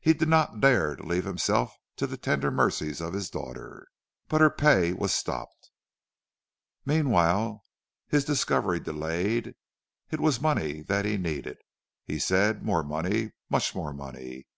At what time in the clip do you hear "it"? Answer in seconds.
10.10-10.18